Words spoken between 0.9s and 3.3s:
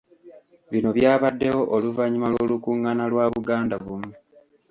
byabaddewo oluvanyuma lw’olukungana lwa